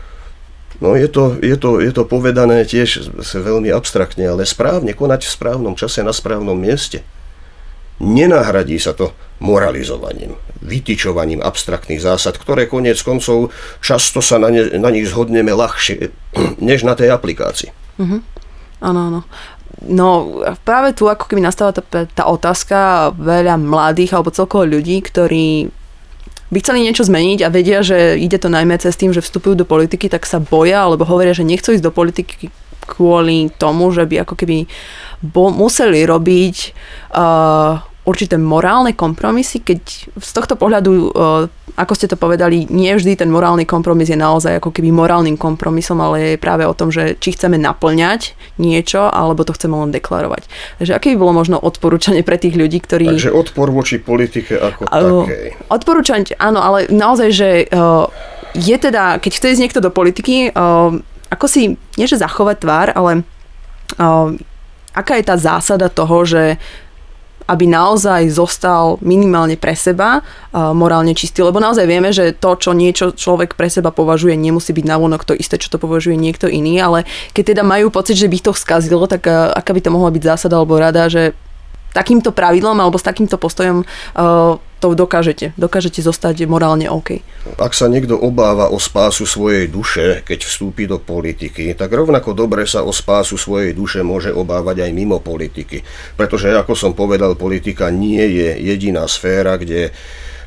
no 0.81 0.97
je 0.97 1.05
to, 1.05 1.37
je 1.37 1.53
to, 1.53 1.77
je 1.77 1.93
to 1.93 2.03
povedané 2.09 2.65
tiež 2.65 3.13
veľmi 3.21 3.69
abstraktne, 3.69 4.25
ale 4.25 4.41
správne 4.41 4.97
konať 4.97 5.21
v 5.21 5.33
správnom 5.37 5.77
čase 5.77 6.01
na 6.01 6.09
správnom 6.09 6.57
mieste. 6.57 7.05
Nenahradí 8.01 8.81
sa 8.81 8.97
to 8.97 9.13
moralizovaním, 9.37 10.33
vytyčovaním 10.65 11.45
abstraktných 11.45 12.01
zásad, 12.01 12.41
ktoré 12.41 12.65
konec 12.65 12.97
koncov 13.05 13.53
často 13.85 14.19
sa 14.19 14.41
na, 14.41 14.49
ne, 14.49 14.73
na 14.81 14.89
nich 14.89 15.05
zhodneme 15.05 15.53
ľahšie, 15.53 16.09
než 16.73 16.81
na 16.89 16.97
tej 16.97 17.13
aplikácii. 17.13 17.69
Mm-hmm. 18.01 18.19
Áno, 18.81 18.99
áno. 19.13 19.21
No 19.85 20.41
práve 20.65 20.97
tu 20.97 21.05
ako 21.05 21.29
keby 21.29 21.45
nastáva 21.45 21.75
tá, 21.75 21.83
tá 22.09 22.23
otázka 22.25 23.11
veľa 23.13 23.61
mladých 23.61 24.17
alebo 24.17 24.33
celkovo 24.33 24.65
ľudí, 24.65 25.03
ktorí 25.05 25.69
by 26.55 26.63
chceli 26.63 26.87
niečo 26.87 27.03
zmeniť 27.03 27.43
a 27.43 27.51
vedia, 27.51 27.83
že 27.83 28.15
ide 28.15 28.39
to 28.39 28.47
najmä 28.47 28.79
cez 28.79 28.95
tým, 28.95 29.11
že 29.11 29.19
vstupujú 29.19 29.59
do 29.59 29.67
politiky, 29.67 30.07
tak 30.07 30.23
sa 30.23 30.39
boja 30.39 30.87
alebo 30.87 31.03
hovoria, 31.03 31.35
že 31.35 31.43
nechcú 31.43 31.75
ísť 31.75 31.83
do 31.83 31.91
politiky 31.91 32.47
kvôli 32.87 33.51
tomu, 33.59 33.91
že 33.91 34.07
by 34.07 34.23
ako 34.23 34.39
keby 34.39 34.71
bo- 35.19 35.51
museli 35.51 36.07
robiť 36.07 36.55
uh, 37.11 37.83
určité 38.05 38.37
morálne 38.37 38.93
kompromisy, 38.93 39.65
keď 39.65 39.81
z 40.15 40.31
tohto 40.31 40.53
pohľadu, 40.55 40.91
e, 40.93 41.09
ako 41.75 41.93
ste 41.97 42.07
to 42.07 42.15
povedali, 42.15 42.69
nie 42.69 42.93
vždy 42.93 43.17
ten 43.17 43.33
morálny 43.33 43.65
kompromis 43.65 44.13
je 44.13 44.15
naozaj 44.15 44.61
ako 44.61 44.69
keby 44.69 44.93
morálnym 44.93 45.35
kompromisom, 45.35 45.97
ale 45.99 46.37
je 46.37 46.41
práve 46.41 46.63
o 46.63 46.77
tom, 46.77 46.93
že 46.93 47.17
či 47.17 47.33
chceme 47.33 47.57
naplňať 47.57 48.37
niečo, 48.61 49.09
alebo 49.09 49.41
to 49.41 49.57
chceme 49.57 49.73
len 49.73 49.89
deklarovať. 49.89 50.45
Takže 50.79 50.93
aké 50.93 51.13
by 51.13 51.17
bolo 51.17 51.33
možno 51.33 51.57
odporúčanie 51.57 52.21
pre 52.21 52.37
tých 52.37 52.55
ľudí, 52.55 52.77
ktorí... 52.79 53.09
Takže 53.09 53.33
odpor 53.33 53.73
voči 53.73 53.97
politike 53.97 54.55
ako 54.55 54.81
takej. 54.87 55.67
Odporúčať, 55.67 56.37
áno, 56.37 56.61
ale 56.61 56.87
naozaj, 56.93 57.29
že 57.33 57.49
uh, 57.73 58.07
je 58.53 58.77
teda, 58.77 59.17
keď 59.19 59.31
chce 59.33 59.47
ísť 59.57 59.61
niekto 59.65 59.81
do 59.83 59.91
politiky, 59.91 60.53
uh, 60.53 60.93
ako 61.33 61.45
si, 61.49 61.75
nie 61.97 62.07
že 62.07 62.21
zachovať 62.21 62.57
tvár, 62.61 62.87
ale 62.95 63.25
aká 64.95 65.19
je 65.19 65.25
tá 65.27 65.35
zásada 65.35 65.91
toho, 65.91 66.23
že 66.23 66.55
aby 67.45 67.69
naozaj 67.69 68.29
zostal 68.33 68.97
minimálne 69.05 69.53
pre 69.55 69.77
seba 69.77 70.25
morálne 70.53 71.13
čistý. 71.13 71.45
Lebo 71.45 71.61
naozaj 71.61 71.85
vieme, 71.85 72.09
že 72.09 72.33
to, 72.33 72.57
čo 72.57 72.73
niečo 72.73 73.13
človek 73.13 73.53
pre 73.53 73.69
seba 73.69 73.93
považuje, 73.93 74.33
nemusí 74.33 74.73
byť 74.73 74.85
navonok 74.85 75.21
to 75.23 75.37
isté, 75.37 75.61
čo 75.61 75.69
to 75.69 75.77
považuje 75.77 76.17
niekto 76.17 76.49
iný, 76.49 76.81
ale 76.81 77.05
keď 77.37 77.53
teda 77.53 77.63
majú 77.63 77.93
pocit, 77.93 78.17
že 78.17 78.29
by 78.29 78.37
to 78.41 78.51
skazilo, 78.57 79.05
tak 79.05 79.29
aká 79.29 79.71
by 79.73 79.81
to 79.81 79.93
mohla 79.93 80.09
byť 80.09 80.23
zásada 80.25 80.57
alebo 80.57 80.81
rada, 80.81 81.05
že 81.05 81.37
takýmto 81.95 82.35
pravidlom 82.35 82.75
alebo 82.75 82.99
s 82.99 83.07
takýmto 83.07 83.39
postojom 83.39 83.87
uh, 83.87 84.59
to 84.85 84.93
dokážete. 84.93 85.57
Dokážete 85.57 86.05
zostať 86.05 86.45
morálne 86.45 86.85
OK. 86.85 87.25
Ak 87.57 87.73
sa 87.73 87.89
niekto 87.89 88.13
obáva 88.13 88.69
o 88.69 88.77
spásu 88.77 89.25
svojej 89.25 89.65
duše, 89.65 90.21
keď 90.21 90.45
vstúpi 90.45 90.85
do 90.85 91.01
politiky, 91.01 91.73
tak 91.73 91.89
rovnako 91.89 92.37
dobre 92.37 92.69
sa 92.69 92.85
o 92.85 92.93
spásu 92.93 93.41
svojej 93.41 93.73
duše 93.73 94.05
môže 94.05 94.29
obávať 94.29 94.85
aj 94.85 94.91
mimo 94.93 95.17
politiky. 95.17 95.81
Pretože, 96.13 96.53
ako 96.53 96.77
som 96.77 96.93
povedal, 96.93 97.33
politika 97.33 97.89
nie 97.89 98.21
je 98.21 98.61
jediná 98.61 99.09
sféra, 99.09 99.57
kde 99.57 99.89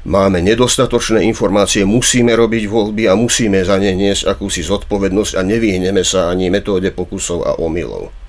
máme 0.07 0.39
nedostatočné 0.39 1.27
informácie, 1.27 1.83
musíme 1.83 2.31
robiť 2.39 2.71
voľby 2.71 3.11
a 3.11 3.19
musíme 3.19 3.59
za 3.67 3.75
ne 3.83 3.91
niesť 3.99 4.31
akúsi 4.31 4.63
zodpovednosť 4.63 5.35
a 5.35 5.43
nevyhneme 5.43 6.07
sa 6.07 6.31
ani 6.31 6.47
metóde 6.55 6.95
pokusov 6.95 7.43
a 7.43 7.59
omylov. 7.59 8.28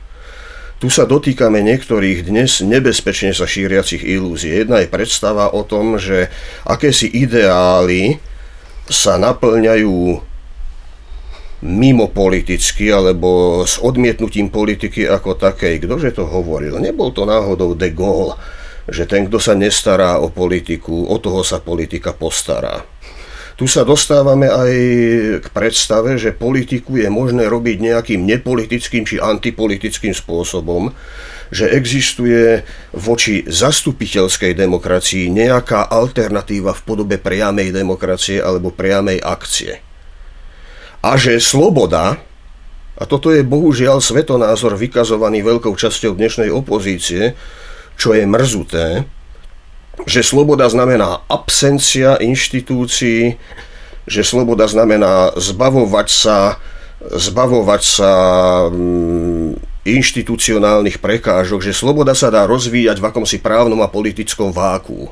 Tu 0.80 0.88
sa 0.88 1.04
dotýkame 1.04 1.60
niektorých 1.60 2.32
dnes 2.32 2.64
nebezpečne 2.64 3.36
sa 3.36 3.44
šíriacich 3.44 4.00
ilúzií. 4.00 4.64
Jedna 4.64 4.80
je 4.80 4.88
predstava 4.88 5.52
o 5.52 5.68
tom, 5.68 6.00
že 6.00 6.32
akési 6.64 7.12
ideály 7.20 8.16
sa 8.88 9.20
naplňajú 9.20 10.24
mimo 11.68 12.08
politicky 12.08 12.96
alebo 12.96 13.60
s 13.68 13.76
odmietnutím 13.84 14.48
politiky 14.48 15.04
ako 15.04 15.36
takej. 15.36 15.84
Ktože 15.84 16.16
to 16.16 16.24
hovoril? 16.24 16.80
Nebol 16.80 17.12
to 17.12 17.28
náhodou 17.28 17.76
de 17.76 17.92
Gaulle, 17.92 18.40
že 18.88 19.04
ten, 19.04 19.28
kto 19.28 19.36
sa 19.36 19.60
nestará 19.60 20.16
o 20.24 20.32
politiku, 20.32 21.12
o 21.12 21.20
toho 21.20 21.44
sa 21.44 21.60
politika 21.60 22.16
postará. 22.16 22.88
Tu 23.60 23.68
sa 23.68 23.84
dostávame 23.84 24.48
aj 24.48 24.72
k 25.44 25.48
predstave, 25.52 26.16
že 26.16 26.32
politiku 26.32 26.96
je 26.96 27.12
možné 27.12 27.44
robiť 27.52 27.92
nejakým 27.92 28.24
nepolitickým 28.24 29.04
či 29.04 29.20
antipolitickým 29.20 30.16
spôsobom, 30.16 30.96
že 31.52 31.68
existuje 31.68 32.64
voči 32.96 33.44
zastupiteľskej 33.44 34.56
demokracii 34.56 35.28
nejaká 35.28 35.92
alternatíva 35.92 36.72
v 36.72 36.82
podobe 36.88 37.20
priamej 37.20 37.76
demokracie 37.76 38.40
alebo 38.40 38.72
priamej 38.72 39.20
akcie. 39.20 39.84
A 41.04 41.20
že 41.20 41.36
sloboda, 41.44 42.16
a 42.96 43.04
toto 43.04 43.28
je 43.28 43.44
bohužiaľ 43.44 44.00
svetonázor 44.00 44.80
vykazovaný 44.80 45.44
veľkou 45.44 45.76
časťou 45.76 46.16
dnešnej 46.16 46.48
opozície, 46.48 47.36
čo 48.00 48.16
je 48.16 48.24
mrzuté, 48.24 49.04
že 50.08 50.22
sloboda 50.24 50.70
znamená 50.72 51.26
absencia 51.28 52.16
inštitúcií, 52.20 53.36
že 54.10 54.22
sloboda 54.26 54.66
znamená 54.66 55.36
zbavovať 55.38 56.08
sa, 56.10 56.38
zbavovať 57.04 57.82
sa 57.84 58.12
mm, 58.72 59.60
inštitucionálnych 59.86 61.00
prekážok, 61.00 61.64
že 61.64 61.74
sloboda 61.76 62.14
sa 62.14 62.30
dá 62.34 62.46
rozvíjať 62.50 63.00
v 63.00 63.08
akomsi 63.10 63.38
právnom 63.40 63.80
a 63.82 63.92
politickom 63.92 64.52
váku. 64.52 65.10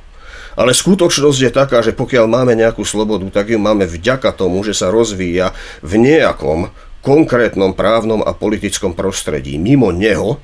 Ale 0.58 0.74
skutočnosť 0.74 1.40
je 1.40 1.52
taká, 1.54 1.86
že 1.86 1.94
pokiaľ 1.94 2.26
máme 2.26 2.58
nejakú 2.58 2.82
slobodu, 2.82 3.30
tak 3.30 3.54
ju 3.54 3.62
máme 3.62 3.86
vďaka 3.86 4.34
tomu, 4.34 4.66
že 4.66 4.74
sa 4.74 4.90
rozvíja 4.90 5.54
v 5.86 6.02
nejakom 6.02 6.74
konkrétnom 7.06 7.78
právnom 7.78 8.26
a 8.26 8.34
politickom 8.34 8.98
prostredí. 8.98 9.62
Mimo 9.62 9.94
neho 9.94 10.42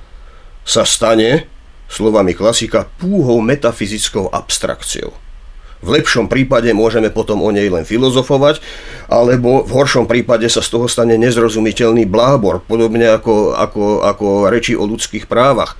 sa 0.62 0.86
stane 0.86 1.50
slovami 1.94 2.34
klasika, 2.34 2.90
púhou 2.98 3.38
metafyzickou 3.46 4.34
abstrakciou. 4.34 5.14
V 5.84 5.92
lepšom 5.92 6.32
prípade 6.32 6.72
môžeme 6.72 7.12
potom 7.12 7.44
o 7.44 7.52
nej 7.52 7.68
len 7.68 7.84
filozofovať, 7.84 8.64
alebo 9.12 9.68
v 9.68 9.72
horšom 9.76 10.08
prípade 10.08 10.48
sa 10.48 10.64
z 10.64 10.72
toho 10.72 10.88
stane 10.88 11.20
nezrozumiteľný 11.20 12.08
blábor, 12.08 12.64
podobne 12.64 13.12
ako, 13.12 13.52
ako, 13.52 13.84
ako 14.02 14.28
reči 14.48 14.80
o 14.80 14.88
ľudských 14.88 15.28
právach. 15.28 15.76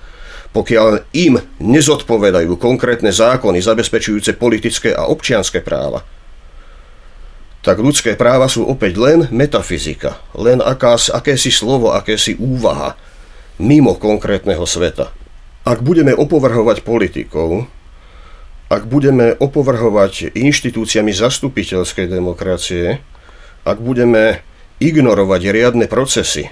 Pokiaľ 0.52 1.10
im 1.18 1.40
nezodpovedajú 1.58 2.60
konkrétne 2.60 3.10
zákony 3.10 3.64
zabezpečujúce 3.64 4.38
politické 4.38 4.92
a 4.94 5.08
občianské 5.08 5.64
práva, 5.64 6.04
tak 7.64 7.80
ľudské 7.80 8.20
práva 8.20 8.52
sú 8.52 8.68
opäť 8.68 9.00
len 9.00 9.32
metafyzika, 9.32 10.20
len 10.36 10.60
akás, 10.60 11.08
akési 11.08 11.48
slovo, 11.48 11.96
akési 11.96 12.36
úvaha 12.36 13.00
mimo 13.56 13.96
konkrétneho 13.96 14.68
sveta. 14.68 15.16
Ak 15.64 15.80
budeme 15.80 16.12
opovrhovať 16.12 16.84
politikov, 16.84 17.72
ak 18.68 18.84
budeme 18.84 19.32
opovrhovať 19.40 20.36
inštitúciami 20.36 21.16
zastupiteľskej 21.16 22.12
demokracie, 22.12 23.00
ak 23.64 23.80
budeme 23.80 24.44
ignorovať 24.84 25.42
riadne 25.56 25.88
procesy 25.88 26.52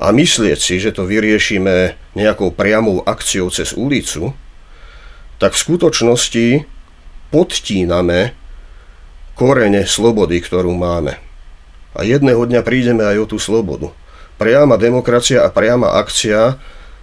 a 0.00 0.08
myslieť 0.16 0.56
si, 0.56 0.80
že 0.80 0.96
to 0.96 1.04
vyriešime 1.04 1.92
nejakou 2.16 2.48
priamou 2.48 3.04
akciou 3.04 3.52
cez 3.52 3.76
ulicu, 3.76 4.32
tak 5.36 5.52
v 5.52 5.62
skutočnosti 5.68 6.46
podtíname 7.28 8.32
korene 9.36 9.84
slobody, 9.84 10.40
ktorú 10.40 10.72
máme. 10.72 11.20
A 11.92 12.08
jedného 12.08 12.40
dňa 12.48 12.64
prídeme 12.64 13.04
aj 13.04 13.16
o 13.20 13.26
tú 13.26 13.36
slobodu. 13.36 13.92
Priama 14.40 14.80
demokracia 14.80 15.44
a 15.44 15.52
priama 15.52 16.00
akcia 16.00 16.56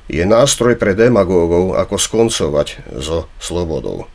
je 0.07 0.23
nástroj 0.23 0.79
pre 0.79 0.95
demagógov, 0.95 1.75
ako 1.75 1.95
skoncovať 1.99 2.97
so 2.99 3.27
slobodou. 3.37 4.07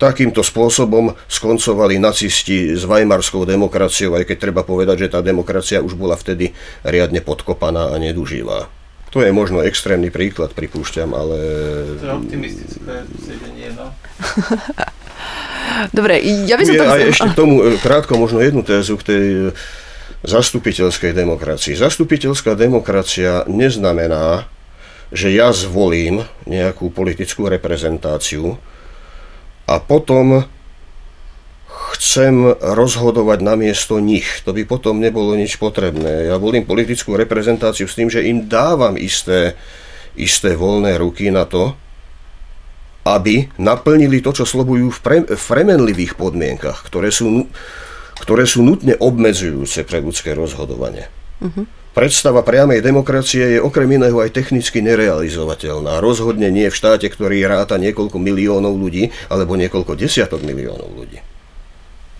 Takýmto 0.00 0.40
spôsobom 0.40 1.12
skoncovali 1.28 2.00
nacisti 2.00 2.72
s 2.72 2.88
Weimarskou 2.88 3.44
demokraciou, 3.44 4.16
aj 4.16 4.24
keď 4.26 4.36
treba 4.48 4.62
povedať, 4.64 5.06
že 5.06 5.12
tá 5.12 5.20
demokracia 5.20 5.84
už 5.84 5.94
bola 5.94 6.16
vtedy 6.16 6.56
riadne 6.82 7.20
podkopaná 7.20 7.92
a 7.92 7.96
neduživá. 8.00 8.72
To 9.10 9.20
je 9.26 9.34
možno 9.34 9.58
extrémny 9.60 10.08
príklad, 10.08 10.54
pripúšťam, 10.54 11.10
ale... 11.10 11.36
To 11.98 12.04
je 12.06 12.14
optimistické 12.14 12.94
sedenie, 13.18 13.74
no. 13.74 13.90
Dobre, 15.96 16.22
ja 16.46 16.54
by 16.54 16.62
som 16.64 16.74
to... 16.78 16.84
Aj 16.86 17.02
ešte 17.10 17.28
k 17.34 17.36
tomu 17.36 17.54
e, 17.58 17.74
krátko 17.82 18.14
možno 18.14 18.38
jednu 18.38 18.62
tézu 18.62 18.94
k 18.96 19.02
tej 19.10 19.26
e, 19.26 19.48
zastupiteľskej 20.22 21.10
demokracii. 21.10 21.74
Zastupiteľská 21.74 22.54
demokracia 22.54 23.42
neznamená, 23.50 24.46
že 25.10 25.34
ja 25.34 25.50
zvolím 25.50 26.22
nejakú 26.46 26.90
politickú 26.94 27.50
reprezentáciu 27.50 28.58
a 29.66 29.82
potom 29.82 30.46
chcem 31.94 32.54
rozhodovať 32.58 33.38
namiesto 33.42 33.98
nich. 33.98 34.26
To 34.46 34.54
by 34.54 34.62
potom 34.66 35.02
nebolo 35.02 35.34
nič 35.34 35.58
potrebné. 35.58 36.30
Ja 36.30 36.38
volím 36.38 36.62
politickú 36.62 37.18
reprezentáciu 37.18 37.90
s 37.90 37.98
tým, 37.98 38.06
že 38.06 38.22
im 38.22 38.46
dávam 38.46 38.94
isté, 38.94 39.58
isté 40.14 40.54
voľné 40.54 40.98
ruky 41.02 41.34
na 41.34 41.46
to, 41.46 41.74
aby 43.02 43.50
naplnili 43.58 44.22
to, 44.22 44.30
čo 44.30 44.44
slobujú 44.46 44.92
v, 44.94 44.98
pre, 45.02 45.16
premenlivých 45.26 46.14
podmienkach, 46.14 46.86
ktoré 46.86 47.10
sú, 47.10 47.48
ktoré 48.22 48.44
sú 48.46 48.62
nutne 48.62 48.94
obmedzujúce 48.94 49.82
pre 49.88 49.98
ľudské 49.98 50.36
rozhodovanie. 50.36 51.10
Uh-huh. 51.40 51.64
Predstava 51.90 52.46
priamej 52.46 52.86
demokracie 52.86 53.58
je 53.58 53.60
okrem 53.60 53.98
iného 53.98 54.14
aj 54.22 54.30
technicky 54.30 54.78
nerealizovateľná. 54.78 55.98
Rozhodne 55.98 56.46
nie 56.46 56.70
v 56.70 56.78
štáte, 56.78 57.10
ktorý 57.10 57.42
ráta 57.50 57.82
niekoľko 57.82 58.14
miliónov 58.14 58.78
ľudí 58.78 59.10
alebo 59.26 59.58
niekoľko 59.58 59.98
desiatok 59.98 60.46
miliónov 60.46 60.86
ľudí. 60.94 61.18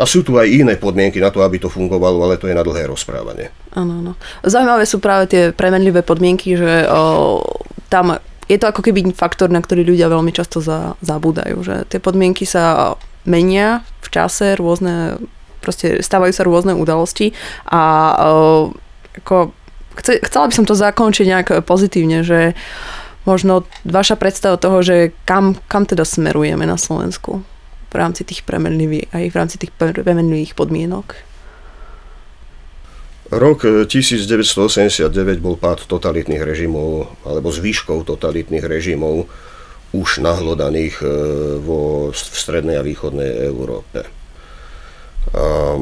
A 0.00 0.09
sú 0.09 0.24
tu 0.26 0.40
aj 0.40 0.48
iné 0.48 0.74
podmienky 0.80 1.20
na 1.20 1.28
to, 1.28 1.44
aby 1.44 1.61
to 1.61 1.68
fungovalo, 1.68 2.24
ale 2.24 2.40
to 2.40 2.48
je 2.48 2.56
na 2.56 2.64
dlhé 2.64 2.88
rozprávanie. 2.88 3.52
Áno, 3.76 4.00
áno. 4.00 4.12
Zaujímavé 4.40 4.88
sú 4.88 4.96
práve 4.96 5.28
tie 5.28 5.42
premenlivé 5.52 6.00
podmienky, 6.00 6.56
že 6.56 6.88
o, 6.88 7.44
tam 7.92 8.16
je 8.48 8.56
to 8.56 8.66
ako 8.66 8.80
keby 8.80 9.12
faktor, 9.12 9.52
na 9.52 9.61
ktorý 9.61 9.85
ľudia 9.85 10.09
veľmi 10.09 10.33
často 10.33 10.64
za, 10.64 10.96
zabúdajú, 11.04 11.62
že 11.62 11.85
tie 11.87 12.00
podmienky 12.00 12.48
sa 12.48 12.96
menia 13.28 13.85
v 14.00 14.09
čase, 14.09 14.56
rôzne, 14.56 15.20
proste 15.61 16.00
stávajú 16.00 16.33
sa 16.33 16.48
rôzne 16.48 16.72
udalosti 16.74 17.37
a 17.68 17.83
o, 18.18 18.72
ako 19.20 19.52
chce, 20.00 20.24
chcela 20.24 20.48
by 20.48 20.54
som 20.56 20.66
to 20.66 20.74
zakončiť 20.74 21.26
nejak 21.28 21.48
pozitívne, 21.68 22.24
že 22.24 22.56
možno 23.28 23.68
vaša 23.84 24.16
predstava 24.16 24.56
toho, 24.56 24.80
že 24.80 25.12
kam, 25.28 25.56
kam 25.68 25.84
teda 25.84 26.08
smerujeme 26.08 26.64
na 26.64 26.80
Slovensku 26.80 27.44
v 27.90 27.94
rámci 27.94 28.24
tých 28.24 28.46
premenlivých, 28.46 29.10
aj 29.12 29.24
v 29.28 29.36
rámci 29.36 29.56
tých 29.60 29.72
premenlivých 29.76 30.54
podmienok. 30.56 31.28
Rok 33.30 33.86
1989 33.86 35.06
bol 35.38 35.54
pád 35.54 35.86
totalitných 35.86 36.42
režimov, 36.42 37.14
alebo 37.22 37.54
zvýškov 37.54 38.10
totalitných 38.10 38.66
režimov 38.66 39.30
už 39.94 40.22
nahlodaných 40.22 41.02
e, 41.02 41.06
vo, 41.62 42.10
v 42.10 42.18
strednej 42.18 42.78
a 42.78 42.82
východnej 42.82 43.46
Európe. 43.46 44.02
A 45.30 45.78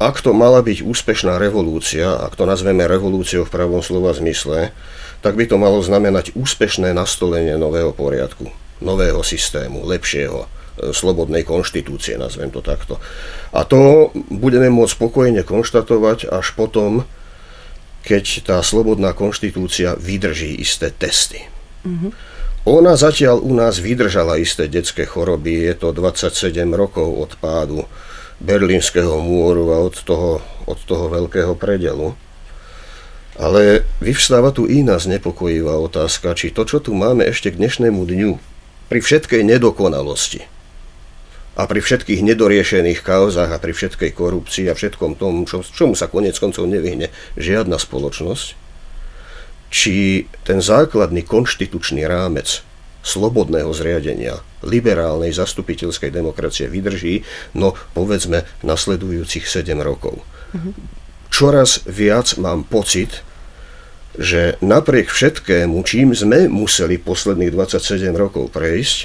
ak 0.00 0.24
to 0.24 0.32
mala 0.32 0.64
byť 0.64 0.80
úspešná 0.80 1.36
revolúcia, 1.36 2.08
ak 2.08 2.32
to 2.32 2.48
nazveme 2.48 2.88
revolúciou 2.88 3.44
v 3.44 3.52
pravom 3.52 3.84
slova 3.84 4.16
zmysle, 4.16 4.72
tak 5.20 5.36
by 5.36 5.44
to 5.44 5.60
malo 5.60 5.84
znamenať 5.84 6.32
úspešné 6.32 6.96
nastolenie 6.96 7.60
nového 7.60 7.92
poriadku, 7.92 8.48
nového 8.80 9.20
systému, 9.20 9.84
lepšieho, 9.84 10.40
e, 10.40 10.96
slobodnej 10.96 11.44
konštitúcie, 11.44 12.16
nazvem 12.16 12.48
to 12.48 12.64
takto. 12.64 12.96
A 13.52 13.68
to 13.68 14.08
budeme 14.32 14.72
môcť 14.72 14.96
spokojne 14.96 15.44
konštatovať 15.44 16.32
až 16.32 16.56
potom, 16.56 17.04
keď 18.00 18.24
tá 18.48 18.56
slobodná 18.64 19.12
konštitúcia 19.12 20.00
vydrží 20.00 20.56
isté 20.64 20.88
testy. 20.88 21.44
Mm-hmm. 21.84 22.10
Ona 22.64 22.96
zatiaľ 22.96 23.44
u 23.44 23.52
nás 23.52 23.76
vydržala 23.76 24.40
isté 24.40 24.64
detské 24.64 25.04
choroby, 25.04 25.68
je 25.68 25.74
to 25.76 25.92
27 25.92 26.56
rokov 26.72 27.08
od 27.08 27.36
pádu 27.36 27.84
berlínskeho 28.40 29.20
múru 29.20 29.68
a 29.70 29.84
od 29.84 29.96
toho, 30.00 30.40
od 30.64 30.80
toho 30.88 31.12
veľkého 31.12 31.54
predelu. 31.54 32.16
Ale 33.40 33.88
vyvstáva 34.04 34.52
tu 34.52 34.68
iná 34.68 35.00
znepokojivá 35.00 35.76
otázka, 35.80 36.36
či 36.36 36.52
to, 36.52 36.68
čo 36.68 36.80
tu 36.80 36.92
máme 36.92 37.24
ešte 37.24 37.52
k 37.52 37.60
dnešnému 37.60 38.04
dňu, 38.04 38.32
pri 38.90 38.98
všetkej 38.98 39.46
nedokonalosti 39.46 40.44
a 41.54 41.62
pri 41.68 41.78
všetkých 41.78 42.26
nedoriešených 42.26 43.04
kauzách 43.06 43.54
a 43.54 43.62
pri 43.62 43.70
všetkej 43.70 44.10
korupcii 44.16 44.66
a 44.66 44.74
všetkom 44.74 45.14
tom, 45.14 45.46
čo, 45.46 45.62
čomu 45.62 45.94
sa 45.94 46.10
konec 46.10 46.34
koncov 46.40 46.66
nevyhne 46.66 47.12
žiadna 47.38 47.78
spoločnosť, 47.78 48.46
či 49.70 50.26
ten 50.42 50.58
základný 50.58 51.22
konštitučný 51.22 52.02
rámec 52.02 52.66
slobodného 53.00 53.72
zriadenia, 53.72 54.40
liberálnej 54.60 55.32
zastupiteľskej 55.32 56.12
demokracie 56.12 56.68
vydrží, 56.68 57.24
no 57.56 57.72
povedzme 57.96 58.44
nasledujúcich 58.60 59.48
7 59.48 59.76
rokov. 59.80 60.20
Mm-hmm. 60.52 60.72
Čoraz 61.30 61.86
viac 61.86 62.36
mám 62.36 62.66
pocit, 62.66 63.24
že 64.18 64.58
napriek 64.60 65.08
všetkému, 65.08 65.80
čím 65.86 66.12
sme 66.12 66.50
museli 66.50 66.98
posledných 66.98 67.54
27 67.54 68.10
rokov 68.18 68.50
prejsť, 68.50 68.98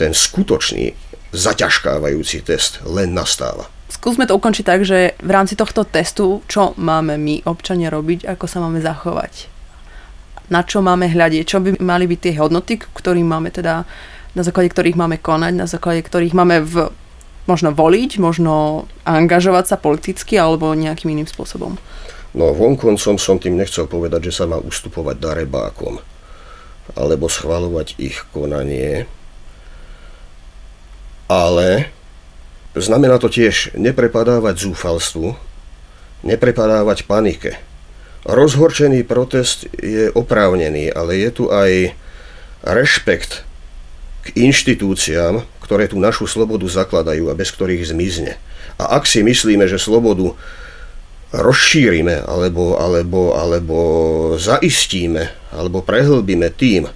ten 0.00 0.16
skutočný 0.16 0.96
zaťažkávajúci 1.32 2.44
test 2.44 2.80
len 2.88 3.12
nastáva. 3.12 3.68
skúsme 3.92 4.24
to 4.24 4.36
ukončiť 4.36 4.64
tak, 4.64 4.80
že 4.88 5.14
v 5.20 5.30
rámci 5.30 5.54
tohto 5.54 5.84
testu, 5.84 6.40
čo 6.48 6.72
máme 6.80 7.20
my, 7.20 7.44
občania, 7.44 7.92
robiť, 7.92 8.24
ako 8.24 8.44
sa 8.48 8.58
máme 8.64 8.80
zachovať. 8.80 9.52
Na 10.52 10.60
čo 10.60 10.84
máme 10.84 11.08
hľadiť, 11.08 11.48
čo 11.48 11.64
by 11.64 11.80
mali 11.80 12.04
byť 12.04 12.20
tie 12.20 12.34
hodnoty, 12.36 12.76
ktorým 12.76 13.24
máme 13.24 13.48
teda, 13.48 13.88
na 14.36 14.42
základe 14.44 14.68
ktorých 14.68 15.00
máme 15.00 15.16
konať, 15.16 15.52
na 15.56 15.64
základe 15.64 16.04
ktorých 16.04 16.36
máme 16.36 16.60
v, 16.60 16.92
možno 17.48 17.72
voliť, 17.72 18.20
možno 18.20 18.84
angažovať 19.08 19.64
sa 19.72 19.76
politicky 19.80 20.36
alebo 20.36 20.76
nejakým 20.76 21.08
iným 21.16 21.24
spôsobom. 21.24 21.80
No 22.36 22.52
vonkoncom 22.52 23.16
som 23.16 23.36
tým 23.40 23.56
nechcel 23.56 23.88
povedať, 23.88 24.28
že 24.28 24.36
sa 24.40 24.44
má 24.44 24.60
ustupovať 24.60 25.16
darebákom 25.16 26.00
alebo 26.92 27.32
schvalovať 27.32 27.96
ich 27.96 28.20
konanie, 28.36 29.08
ale 31.32 31.88
znamená 32.76 33.16
to 33.16 33.32
tiež 33.32 33.72
neprepadávať 33.72 34.68
zúfalstvu, 34.68 35.32
neprepadávať 36.28 37.08
panike. 37.08 37.56
Rozhorčený 38.22 39.02
protest 39.02 39.66
je 39.74 40.06
oprávnený, 40.14 40.94
ale 40.94 41.18
je 41.26 41.30
tu 41.34 41.44
aj 41.50 41.90
rešpekt 42.62 43.42
k 44.22 44.26
inštitúciám, 44.38 45.42
ktoré 45.66 45.90
tú 45.90 45.98
našu 45.98 46.30
slobodu 46.30 46.70
zakladajú 46.70 47.26
a 47.26 47.34
bez 47.34 47.50
ktorých 47.50 47.82
zmizne. 47.82 48.38
A 48.78 48.94
ak 48.94 49.10
si 49.10 49.26
myslíme, 49.26 49.66
že 49.66 49.82
slobodu 49.82 50.38
rozšírime 51.34 52.22
alebo, 52.28 52.78
alebo, 52.78 53.34
alebo 53.34 53.78
zaistíme 54.38 55.32
alebo 55.50 55.82
prehlbíme 55.82 56.52
tým, 56.54 56.86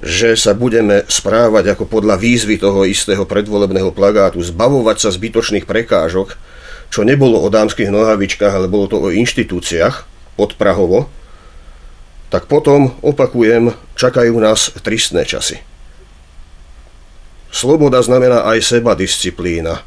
že 0.00 0.38
sa 0.38 0.56
budeme 0.56 1.04
správať 1.10 1.74
ako 1.76 1.84
podľa 1.88 2.16
výzvy 2.16 2.56
toho 2.56 2.86
istého 2.88 3.28
predvolebného 3.28 3.92
plagátu, 3.92 4.40
zbavovať 4.40 4.96
sa 5.04 5.10
zbytočných 5.12 5.68
prekážok, 5.68 6.38
čo 6.92 7.08
nebolo 7.08 7.40
o 7.40 7.48
dámskych 7.48 7.88
nohavičkách, 7.88 8.52
ale 8.52 8.68
bolo 8.68 8.84
to 8.84 9.00
o 9.00 9.08
inštitúciách 9.08 10.04
podprahovo, 10.36 11.08
tak 12.28 12.44
potom, 12.48 12.92
opakujem, 13.00 13.72
čakajú 13.96 14.36
nás 14.36 14.76
tristné 14.84 15.24
časy. 15.24 15.64
Sloboda 17.52 18.00
znamená 18.04 18.44
aj 18.48 18.64
seba 18.64 18.92
disciplína. 18.92 19.80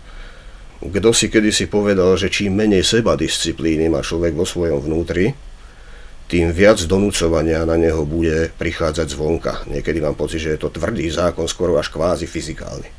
Kto 0.82 1.10
si 1.14 1.30
kedysi 1.30 1.66
povedal, 1.66 2.14
že 2.18 2.30
čím 2.30 2.58
menej 2.58 2.86
seba 2.86 3.18
disciplíny 3.18 3.90
má 3.90 4.06
človek 4.06 4.38
vo 4.38 4.46
svojom 4.46 4.82
vnútri, 4.82 5.34
tým 6.26 6.50
viac 6.50 6.82
donúcovania 6.90 7.62
na 7.70 7.78
neho 7.78 8.02
bude 8.02 8.50
prichádzať 8.58 9.08
zvonka. 9.14 9.54
Niekedy 9.70 10.02
mám 10.02 10.18
pocit, 10.18 10.42
že 10.42 10.58
je 10.58 10.62
to 10.62 10.74
tvrdý 10.74 11.06
zákon, 11.10 11.46
skoro 11.46 11.78
až 11.78 11.94
kvázi 11.94 12.26
fyzikálny. 12.26 12.90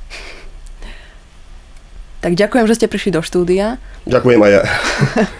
Tak 2.26 2.34
ďakujem, 2.34 2.66
že 2.66 2.74
ste 2.74 2.86
prišli 2.90 3.14
do 3.14 3.22
štúdia. 3.22 3.78
Ďakujem 4.02 4.42
aj 4.42 4.50
ja. 4.50 4.62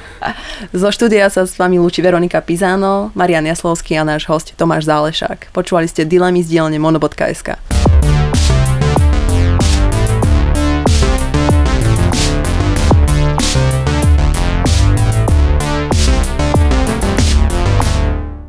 Zo 0.86 0.94
štúdia 0.94 1.26
sa 1.34 1.42
s 1.42 1.58
vami 1.58 1.82
lúči 1.82 1.98
Veronika 1.98 2.38
Pizano, 2.38 3.10
Marian 3.18 3.42
Jaslovský 3.42 3.98
a 3.98 4.06
náš 4.06 4.30
host 4.30 4.54
Tomáš 4.54 4.86
Zálešák. 4.86 5.50
Počúvali 5.50 5.90
ste 5.90 6.06
Dilemy 6.06 6.46
z 6.46 6.54
dielne 6.54 6.78
mono.sk. 6.78 7.58